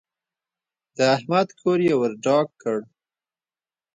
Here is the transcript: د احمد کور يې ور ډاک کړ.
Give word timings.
د 0.95 0.97
احمد 1.15 1.47
کور 1.59 1.79
يې 1.87 1.95
ور 1.99 2.11
ډاک 2.25 2.47
کړ. 2.61 2.79